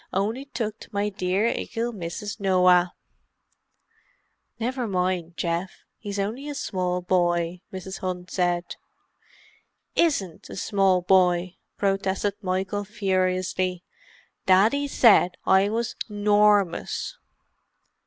"Only 0.13 0.45
tooked 0.45 0.91
my 0.91 1.09
dear 1.09 1.45
'ickle 1.45 1.93
Mrs. 1.93 2.39
Noah." 2.39 2.95
"Never 4.59 4.87
mind 4.87 5.37
Geoff—he's 5.37 6.17
only 6.17 6.49
a 6.49 6.55
small 6.55 7.03
boy," 7.03 7.61
Mrs. 7.71 7.99
Hunt 7.99 8.31
said. 8.31 8.77
"Isn't 9.95 10.49
a 10.49 10.55
small 10.57 11.03
boy!" 11.03 11.57
protested 11.77 12.33
Michael 12.41 12.83
furiously. 12.83 13.83
"Daddy 14.47 14.87
said 14.87 15.37
I 15.45 15.69
was 15.69 15.95
'normous." 16.09 17.19